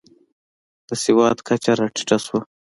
[0.87, 2.39] د سواد کچه راټیټه شوه.